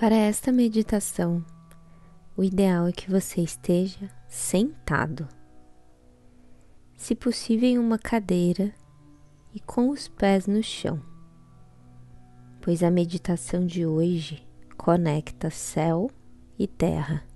Para 0.00 0.16
esta 0.16 0.50
meditação, 0.50 1.44
o 2.34 2.42
ideal 2.42 2.86
é 2.86 2.92
que 2.92 3.10
você 3.10 3.42
esteja 3.42 4.10
sentado, 4.26 5.28
se 6.96 7.14
possível 7.14 7.68
em 7.68 7.78
uma 7.78 7.98
cadeira 7.98 8.72
e 9.52 9.60
com 9.60 9.90
os 9.90 10.08
pés 10.08 10.46
no 10.46 10.62
chão, 10.62 11.02
pois 12.62 12.82
a 12.82 12.90
meditação 12.90 13.66
de 13.66 13.84
hoje 13.84 14.42
conecta 14.74 15.50
céu 15.50 16.10
e 16.58 16.66
terra. 16.66 17.29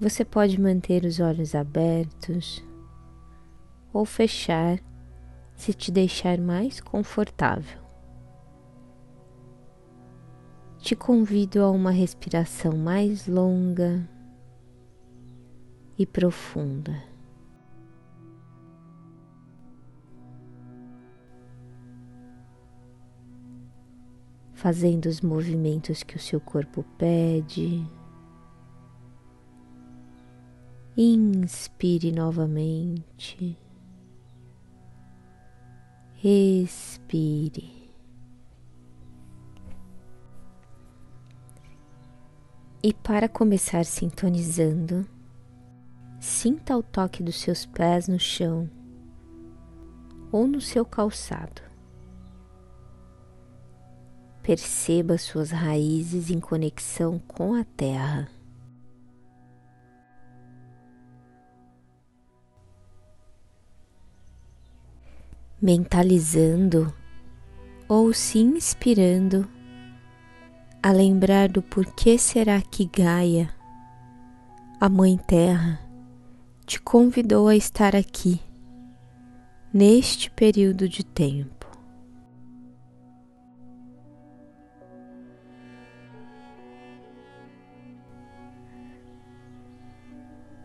Você 0.00 0.24
pode 0.24 0.58
manter 0.58 1.04
os 1.04 1.20
olhos 1.20 1.54
abertos 1.54 2.64
ou 3.92 4.06
fechar 4.06 4.80
se 5.54 5.74
te 5.74 5.92
deixar 5.92 6.38
mais 6.38 6.80
confortável. 6.80 7.78
Te 10.78 10.96
convido 10.96 11.62
a 11.62 11.70
uma 11.70 11.90
respiração 11.90 12.78
mais 12.78 13.26
longa 13.26 14.08
e 15.98 16.06
profunda. 16.06 16.96
Fazendo 24.54 25.04
os 25.04 25.20
movimentos 25.20 26.02
que 26.02 26.16
o 26.16 26.18
seu 26.18 26.40
corpo 26.40 26.82
pede. 26.96 27.99
Inspire 31.02 32.12
novamente. 32.12 33.56
Respire. 36.12 37.72
E 42.82 42.92
para 42.92 43.30
começar 43.30 43.86
sintonizando, 43.86 45.08
sinta 46.20 46.76
o 46.76 46.82
toque 46.82 47.22
dos 47.22 47.40
seus 47.40 47.64
pés 47.64 48.06
no 48.06 48.18
chão 48.18 48.68
ou 50.30 50.46
no 50.46 50.60
seu 50.60 50.84
calçado. 50.84 51.62
Perceba 54.42 55.16
suas 55.16 55.50
raízes 55.50 56.28
em 56.30 56.40
conexão 56.40 57.18
com 57.20 57.54
a 57.54 57.64
terra. 57.64 58.39
Mentalizando 65.60 66.92
ou 67.86 68.14
se 68.14 68.38
inspirando 68.38 69.46
a 70.82 70.90
lembrar 70.90 71.48
do 71.48 71.60
porquê 71.60 72.16
será 72.16 72.62
que 72.62 72.86
Gaia, 72.86 73.52
a 74.80 74.88
Mãe 74.88 75.18
Terra, 75.18 75.78
te 76.64 76.80
convidou 76.80 77.48
a 77.48 77.56
estar 77.56 77.94
aqui 77.94 78.40
neste 79.72 80.30
período 80.30 80.88
de 80.88 81.04
tempo. 81.04 81.68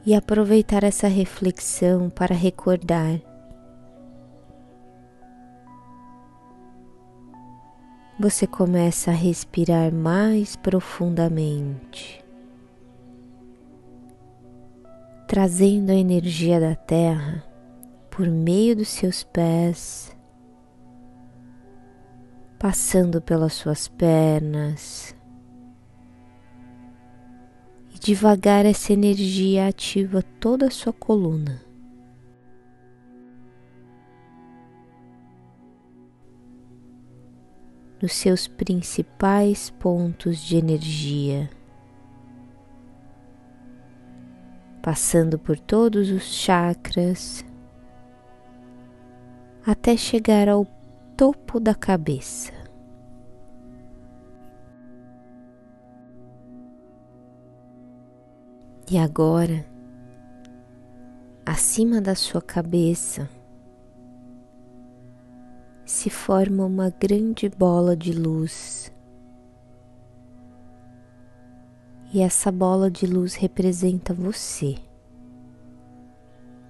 E 0.06 0.14
aproveitar 0.14 0.84
essa 0.84 1.08
reflexão 1.08 2.10
para 2.10 2.36
recordar 2.36 3.20
você 8.18 8.48
começa 8.48 9.12
a 9.12 9.14
respirar 9.14 9.94
mais 9.94 10.56
profundamente, 10.56 12.24
trazendo 15.28 15.92
a 15.92 15.96
energia 15.96 16.60
da 16.60 16.76
terra 16.76 17.44
por 18.10 18.26
meio 18.28 18.74
dos 18.74 18.88
seus 18.88 19.22
pés, 19.22 20.16
passando 22.58 23.22
pelas 23.22 23.52
suas 23.54 23.90
pernas. 23.90 25.14
E 27.94 28.00
devagar 28.00 28.66
essa 28.66 28.94
energia 28.94 29.68
ativa 29.68 30.22
toda 30.40 30.68
a 30.68 30.72
sua 30.72 30.94
coluna. 30.94 31.65
Nos 38.06 38.14
seus 38.14 38.48
principais 38.48 39.72
pontos 39.72 40.38
de 40.38 40.58
energia, 40.58 41.50
passando 44.80 45.40
por 45.40 45.58
todos 45.58 46.12
os 46.12 46.22
chakras 46.22 47.44
até 49.66 49.98
chegar 49.98 50.48
ao 50.48 50.68
topo 51.18 51.60
da 51.60 51.74
cabeça. 51.74 52.54
E 58.88 59.00
agora, 59.00 59.66
acima 61.44 62.00
da 62.00 62.14
sua 62.14 62.40
cabeça, 62.40 63.28
se 65.86 66.10
forma 66.10 66.66
uma 66.66 66.90
grande 66.90 67.48
bola 67.48 67.96
de 67.96 68.12
luz. 68.12 68.92
E 72.12 72.22
essa 72.22 72.52
bola 72.52 72.90
de 72.90 73.06
luz 73.06 73.36
representa 73.36 74.14
você, 74.14 74.76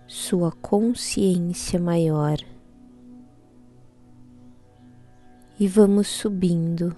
sua 0.06 0.52
consciência 0.52 1.80
maior. 1.80 2.38
E 5.58 5.68
vamos 5.68 6.08
subindo 6.08 6.94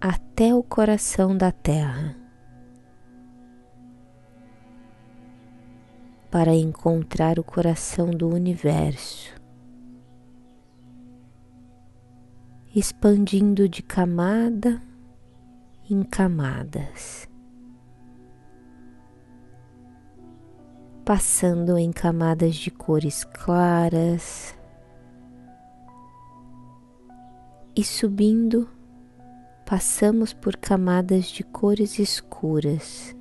até 0.00 0.54
o 0.54 0.62
coração 0.62 1.36
da 1.36 1.50
Terra. 1.50 2.14
Para 6.30 6.54
encontrar 6.54 7.38
o 7.40 7.42
coração 7.42 8.10
do 8.10 8.28
universo. 8.28 9.37
Expandindo 12.74 13.68
de 13.68 13.82
camada 13.82 14.82
em 15.90 16.02
camadas, 16.02 17.28
passando 21.04 21.78
em 21.78 21.90
camadas 21.90 22.54
de 22.54 22.70
cores 22.70 23.24
claras. 23.24 24.56
E 27.74 27.82
subindo, 27.82 28.68
passamos 29.64 30.34
por 30.34 30.56
camadas 30.56 31.26
de 31.26 31.42
cores 31.42 31.98
escuras. 31.98 33.16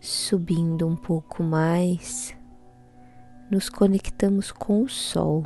Subindo 0.00 0.86
um 0.86 0.96
pouco 0.96 1.42
mais, 1.42 2.35
nos 3.50 3.68
conectamos 3.68 4.50
com 4.50 4.82
o 4.82 4.88
Sol 4.88 5.44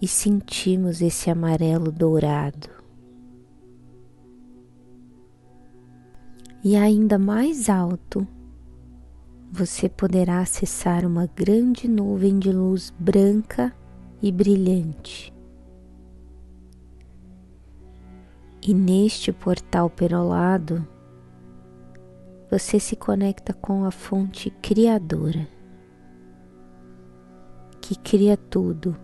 e 0.00 0.08
sentimos 0.08 1.00
esse 1.00 1.30
amarelo 1.30 1.92
dourado. 1.92 2.68
E 6.64 6.76
ainda 6.76 7.18
mais 7.18 7.68
alto, 7.68 8.26
você 9.50 9.88
poderá 9.88 10.40
acessar 10.40 11.04
uma 11.04 11.26
grande 11.26 11.86
nuvem 11.88 12.38
de 12.38 12.50
luz 12.50 12.92
branca 12.98 13.74
e 14.20 14.32
brilhante. 14.32 15.32
E 18.60 18.72
neste 18.72 19.32
portal 19.32 19.90
perolado, 19.90 20.86
você 22.52 22.78
se 22.78 22.94
conecta 22.94 23.54
com 23.54 23.86
a 23.86 23.90
fonte 23.90 24.50
criadora 24.50 25.48
que 27.80 27.96
cria 27.96 28.36
tudo, 28.36 28.94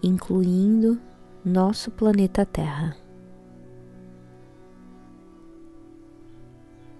incluindo 0.00 1.00
nosso 1.44 1.90
planeta 1.90 2.46
Terra. 2.46 2.96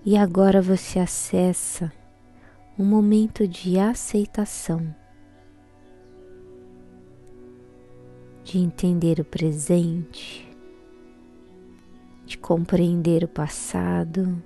E 0.04 0.16
agora 0.16 0.60
você 0.60 0.98
acessa 0.98 1.92
um 2.76 2.84
momento 2.84 3.46
de 3.46 3.78
aceitação, 3.78 4.92
de 8.42 8.58
entender 8.58 9.20
o 9.20 9.24
presente, 9.24 10.47
de 12.28 12.36
compreender 12.36 13.24
o 13.24 13.28
passado. 13.28 14.40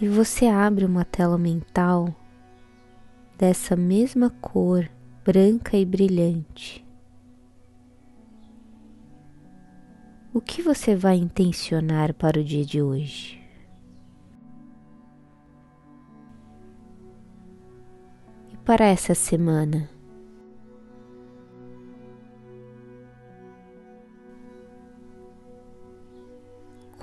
E 0.00 0.08
você 0.08 0.46
abre 0.46 0.84
uma 0.84 1.04
tela 1.04 1.36
mental 1.36 2.08
dessa 3.36 3.76
mesma 3.76 4.30
cor 4.30 4.88
branca 5.22 5.76
e 5.76 5.84
brilhante. 5.84 6.84
O 10.32 10.40
que 10.40 10.62
você 10.62 10.96
vai 10.96 11.16
intencionar 11.16 12.12
para 12.14 12.40
o 12.40 12.44
dia 12.44 12.64
de 12.64 12.82
hoje? 12.82 13.40
E 18.52 18.56
para 18.64 18.86
essa 18.86 19.14
semana? 19.14 19.93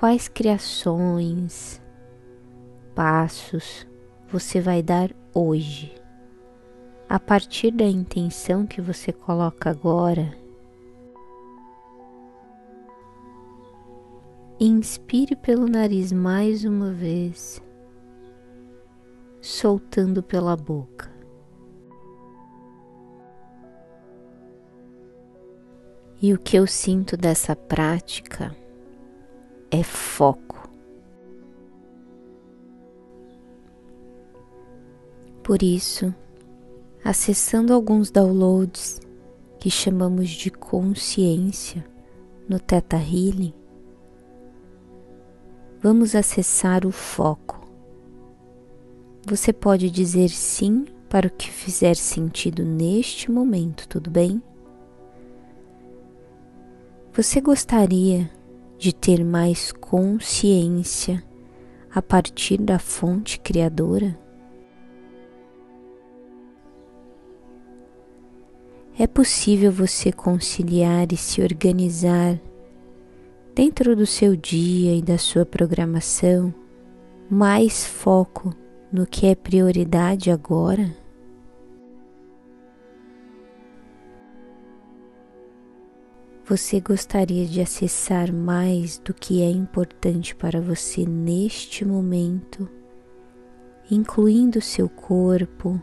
Quais 0.02 0.26
criações, 0.26 1.80
passos 2.92 3.86
você 4.26 4.60
vai 4.60 4.82
dar 4.82 5.14
hoje? 5.32 5.94
A 7.08 7.20
partir 7.20 7.70
da 7.70 7.84
intenção 7.84 8.66
que 8.66 8.80
você 8.80 9.12
coloca 9.12 9.70
agora, 9.70 10.36
inspire 14.58 15.36
pelo 15.36 15.68
nariz 15.68 16.10
mais 16.10 16.64
uma 16.64 16.92
vez, 16.92 17.62
soltando 19.40 20.20
pela 20.20 20.56
boca. 20.56 21.12
E 26.20 26.34
o 26.34 26.38
que 26.40 26.56
eu 26.56 26.66
sinto 26.66 27.16
dessa 27.16 27.54
prática 27.54 28.60
é 29.72 29.82
foco. 29.82 30.68
Por 35.42 35.62
isso, 35.62 36.14
acessando 37.02 37.72
alguns 37.72 38.10
downloads 38.10 39.00
que 39.58 39.70
chamamos 39.70 40.28
de 40.28 40.50
consciência 40.50 41.84
no 42.46 42.60
Theta 42.60 42.96
Healing, 42.96 43.54
vamos 45.80 46.14
acessar 46.14 46.86
o 46.86 46.92
foco. 46.92 47.66
Você 49.26 49.52
pode 49.52 49.90
dizer 49.90 50.28
sim 50.28 50.84
para 51.08 51.28
o 51.28 51.30
que 51.30 51.50
fizer 51.50 51.96
sentido 51.96 52.62
neste 52.62 53.30
momento, 53.30 53.88
tudo 53.88 54.10
bem? 54.10 54.42
Você 57.14 57.40
gostaria 57.40 58.30
de 58.82 58.92
ter 58.92 59.24
mais 59.24 59.70
consciência 59.70 61.22
a 61.94 62.02
partir 62.02 62.60
da 62.60 62.80
fonte 62.80 63.38
criadora? 63.38 64.18
É 68.98 69.06
possível 69.06 69.70
você 69.70 70.10
conciliar 70.10 71.12
e 71.12 71.16
se 71.16 71.40
organizar 71.40 72.40
dentro 73.54 73.94
do 73.94 74.04
seu 74.04 74.34
dia 74.34 74.96
e 74.96 75.00
da 75.00 75.16
sua 75.16 75.46
programação 75.46 76.52
mais 77.30 77.86
foco 77.86 78.52
no 78.92 79.06
que 79.06 79.28
é 79.28 79.36
prioridade 79.36 80.28
agora? 80.28 81.01
Você 86.52 86.80
gostaria 86.80 87.46
de 87.46 87.62
acessar 87.62 88.30
mais 88.30 88.98
do 88.98 89.14
que 89.14 89.40
é 89.40 89.48
importante 89.48 90.36
para 90.36 90.60
você 90.60 91.06
neste 91.06 91.82
momento, 91.82 92.68
incluindo 93.90 94.60
seu 94.60 94.86
corpo, 94.86 95.80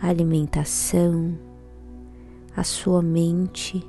a 0.00 0.08
alimentação, 0.08 1.36
a 2.56 2.62
sua 2.62 3.02
mente 3.02 3.84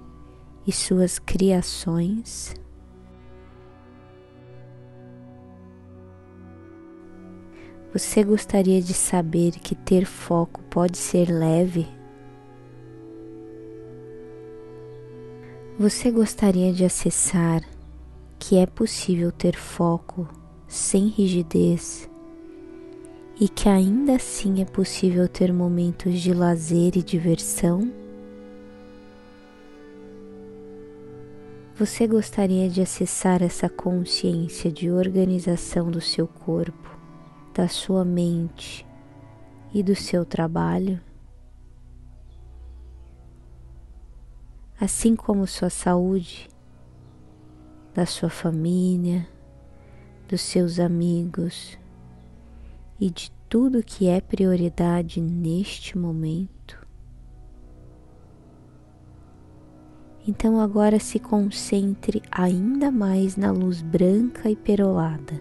e 0.65 0.71
suas 0.71 1.19
criações? 1.19 2.56
Você 7.94 8.24
gostaria 8.24 8.81
de 8.81 8.95
saber 8.95 9.51
que 9.51 9.75
ter 9.75 10.07
foco 10.07 10.63
pode 10.63 10.98
ser 10.98 11.30
leve? 11.30 12.00
Você 15.81 16.12
gostaria 16.12 16.72
de 16.72 16.86
acessar 16.86 17.63
que 18.38 18.56
é 18.56 18.68
possível 18.68 19.31
ter 19.31 19.56
foco 19.56 20.30
sem 20.68 21.07
rigidez 21.07 22.07
e 23.39 23.50
que 23.50 23.68
ainda 23.68 24.18
assim 24.18 24.62
é 24.62 24.66
possível 24.66 25.28
ter 25.28 25.51
momentos 25.51 26.19
de 26.19 26.36
lazer 26.36 26.95
e 26.95 27.01
diversão? 27.01 27.92
Você 31.74 32.06
gostaria 32.06 32.69
de 32.69 32.80
acessar 32.80 33.42
essa 33.42 33.68
consciência 33.68 34.72
de 34.72 34.92
organização 34.92 35.89
do 35.89 36.00
seu 36.00 36.27
corpo, 36.27 36.95
da 37.56 37.68
sua 37.68 38.06
mente 38.06 38.86
e 39.74 39.81
do 39.81 39.95
seu 39.95 40.24
trabalho? 40.25 41.01
Assim 44.81 45.16
como 45.16 45.45
sua 45.45 45.69
saúde, 45.69 46.50
da 47.94 48.04
sua 48.04 48.31
família, 48.31 49.28
dos 50.28 50.42
seus 50.42 50.80
amigos 50.80 51.78
e 53.00 53.12
de 53.12 53.31
tudo 53.48 53.83
que 53.83 54.07
é 54.07 54.19
prioridade 54.19 55.22
neste 55.22 55.95
momento. 55.95 56.80
Então 60.28 60.60
agora 60.60 61.00
se 61.00 61.19
concentre 61.19 62.24
ainda 62.31 62.89
mais 62.89 63.38
na 63.38 63.51
luz 63.51 63.84
branca 63.84 64.50
e 64.50 64.55
perolada. 64.55 65.39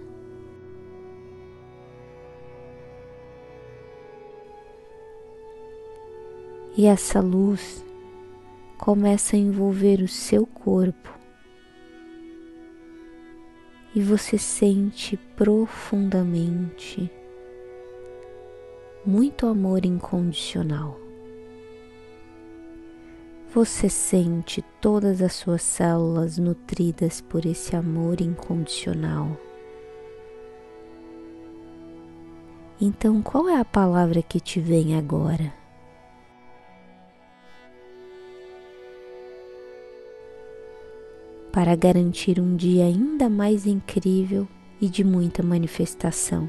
E 6.76 6.84
essa 6.84 7.20
luz 7.20 7.82
começa 8.80 9.36
a 9.36 9.38
envolver 9.38 10.00
o 10.00 10.08
seu 10.08 10.46
corpo 10.46 11.14
e 13.94 14.00
você 14.00 14.38
sente 14.38 15.18
profundamente 15.36 17.10
muito 19.04 19.46
amor 19.46 19.84
incondicional. 19.84 20.98
Você 23.52 23.90
sente 23.90 24.64
todas 24.80 25.20
as 25.20 25.34
suas 25.34 25.60
células 25.60 26.38
nutridas 26.38 27.20
por 27.20 27.44
esse 27.44 27.76
amor 27.76 28.22
incondicional. 28.22 29.36
Então, 32.80 33.20
qual 33.20 33.46
é 33.46 33.58
a 33.60 33.64
palavra 33.64 34.22
que 34.22 34.40
te 34.40 34.58
vem 34.58 34.96
agora? 34.96 35.59
Para 41.52 41.74
garantir 41.74 42.38
um 42.38 42.54
dia 42.54 42.84
ainda 42.84 43.28
mais 43.28 43.66
incrível 43.66 44.46
e 44.80 44.88
de 44.88 45.02
muita 45.02 45.42
manifestação. 45.42 46.48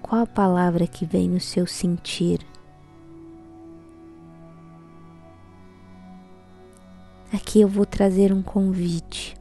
Qual 0.00 0.22
a 0.22 0.26
palavra 0.26 0.86
que 0.86 1.04
vem 1.04 1.28
no 1.28 1.40
seu 1.40 1.66
sentir? 1.66 2.40
Aqui 7.32 7.60
eu 7.60 7.68
vou 7.68 7.84
trazer 7.84 8.32
um 8.32 8.40
convite 8.40 9.36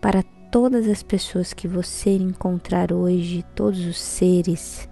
para 0.00 0.22
todas 0.50 0.86
as 0.86 1.02
pessoas 1.02 1.54
que 1.54 1.66
você 1.66 2.10
encontrar 2.10 2.92
hoje, 2.92 3.42
todos 3.54 3.80
os 3.86 3.98
seres. 3.98 4.88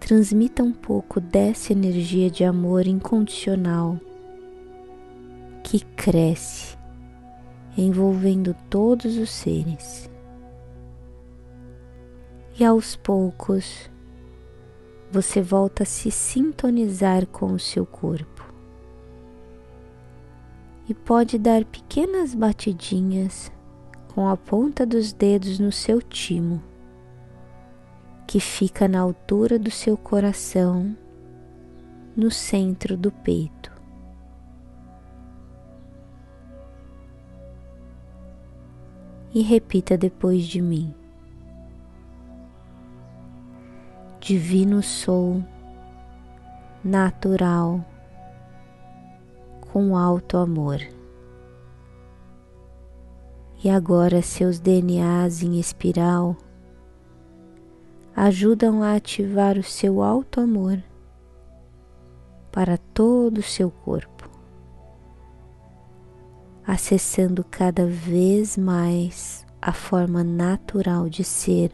Transmita 0.00 0.62
um 0.62 0.72
pouco 0.72 1.20
dessa 1.20 1.72
energia 1.72 2.30
de 2.30 2.44
amor 2.44 2.86
incondicional 2.86 4.00
que 5.68 5.80
cresce, 5.80 6.78
envolvendo 7.76 8.54
todos 8.70 9.16
os 9.16 9.30
seres. 9.30 10.08
E 12.56 12.64
aos 12.64 12.94
poucos 12.94 13.90
você 15.10 15.42
volta 15.42 15.82
a 15.82 15.86
se 15.86 16.08
sintonizar 16.12 17.26
com 17.26 17.46
o 17.46 17.58
seu 17.58 17.84
corpo. 17.84 18.44
E 20.88 20.94
pode 20.94 21.36
dar 21.36 21.64
pequenas 21.64 22.32
batidinhas 22.32 23.50
com 24.14 24.28
a 24.28 24.36
ponta 24.36 24.86
dos 24.86 25.12
dedos 25.12 25.58
no 25.58 25.72
seu 25.72 26.00
timo, 26.00 26.62
que 28.24 28.38
fica 28.38 28.86
na 28.86 29.00
altura 29.00 29.58
do 29.58 29.72
seu 29.72 29.96
coração 29.96 30.96
no 32.16 32.30
centro 32.30 32.96
do 32.96 33.10
peito. 33.10 33.75
E 39.36 39.42
repita 39.42 39.98
depois 39.98 40.46
de 40.46 40.62
mim. 40.62 40.94
Divino 44.18 44.82
sou, 44.82 45.44
natural, 46.82 47.84
com 49.70 49.94
alto 49.94 50.38
amor. 50.38 50.80
E 53.62 53.68
agora 53.68 54.22
seus 54.22 54.58
DNAs 54.58 55.42
em 55.42 55.60
espiral 55.60 56.34
ajudam 58.16 58.82
a 58.82 58.94
ativar 58.94 59.58
o 59.58 59.62
seu 59.62 60.02
alto 60.02 60.40
amor 60.40 60.82
para 62.50 62.78
todo 62.78 63.36
o 63.36 63.42
seu 63.42 63.70
corpo, 63.70 64.15
acessando 66.66 67.44
cada 67.44 67.86
vez 67.86 68.56
mais 68.56 69.46
a 69.62 69.72
forma 69.72 70.24
natural 70.24 71.08
de 71.08 71.22
ser 71.22 71.72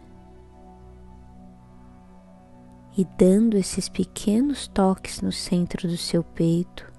e 2.97 3.05
dando 3.17 3.57
esses 3.57 3.89
pequenos 3.89 4.69
toques 4.69 5.23
no 5.23 5.33
centro 5.33 5.89
do 5.89 5.97
seu 5.97 6.23
peito, 6.23 6.93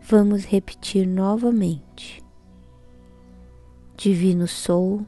vamos 0.00 0.44
repetir 0.44 1.06
novamente. 1.06 2.24
Divino 3.96 4.48
Sou, 4.48 5.06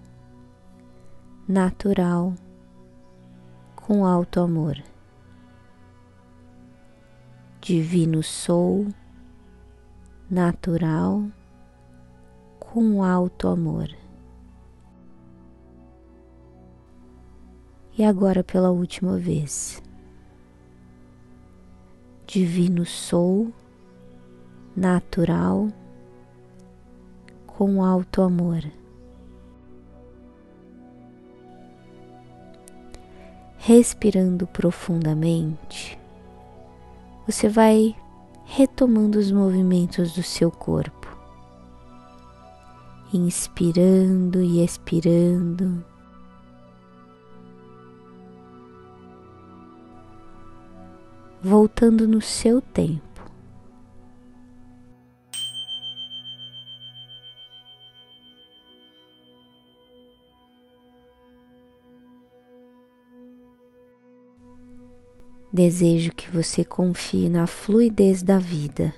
natural, 1.49 2.35
com 3.75 4.05
alto 4.05 4.41
amor. 4.41 4.77
Divino 7.63 8.23
Sou, 8.23 8.89
natural, 10.33 11.25
com 12.59 13.05
alto 13.05 13.49
amor. 13.49 13.91
E 17.99 18.03
agora 18.03 18.43
pela 18.43 18.71
última 18.71 19.19
vez. 19.19 19.83
Divino 22.27 22.87
Sou, 22.87 23.53
natural, 24.75 25.69
com 27.47 27.85
alto 27.85 28.23
amor. 28.23 28.65
Respirando 33.59 34.47
profundamente, 34.47 35.99
você 37.27 37.51
vai 37.51 37.95
retomando 38.45 39.19
os 39.19 39.31
movimentos 39.31 40.13
do 40.13 40.23
seu 40.23 40.51
corpo, 40.51 41.09
inspirando 43.13 44.41
e 44.43 44.65
expirando 44.65 45.85
voltando 51.43 52.07
no 52.07 52.21
seu 52.23 52.61
tempo. 52.61 53.12
Desejo 65.63 66.11
que 66.13 66.29
você 66.29 66.65
confie 66.65 67.29
na 67.29 67.47
fluidez 67.47 68.21
da 68.21 68.37
vida, 68.37 68.93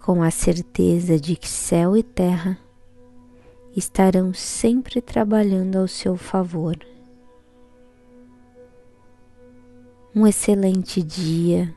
com 0.00 0.22
a 0.22 0.30
certeza 0.30 1.18
de 1.18 1.34
que 1.34 1.48
céu 1.48 1.96
e 1.96 2.04
terra 2.04 2.56
estarão 3.76 4.32
sempre 4.32 5.02
trabalhando 5.02 5.74
ao 5.74 5.88
seu 5.88 6.16
favor. 6.16 6.78
um 10.14 10.24
excelente 10.24 11.02
dia. 11.02 11.74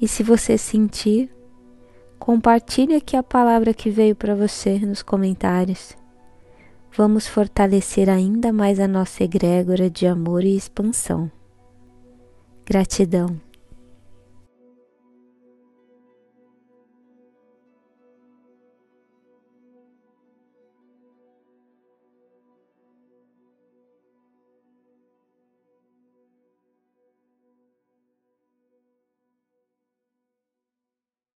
E 0.00 0.08
se 0.08 0.22
você 0.22 0.56
sentir, 0.56 1.30
compartilhe 2.18 2.94
aqui 2.94 3.14
a 3.14 3.22
palavra 3.22 3.74
que 3.74 3.90
veio 3.90 4.16
para 4.16 4.34
você 4.34 4.78
nos 4.78 5.02
comentários. 5.02 5.94
Vamos 6.96 7.26
fortalecer 7.26 8.08
ainda 8.08 8.50
mais 8.54 8.80
a 8.80 8.88
nossa 8.88 9.22
egrégora 9.22 9.90
de 9.90 10.06
amor 10.06 10.44
e 10.44 10.56
expansão. 10.56 11.30
Gratidão. 12.70 13.36